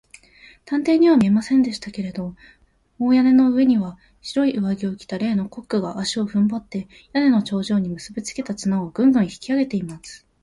[0.65, 2.35] 探偵には見えませんでしたけれど、
[2.97, 10.25] 大屋根の上には、白い上着を着た例のコックが、足をふんばって、屋根の頂上にむすびつけた綱を、グングンと引きあげています。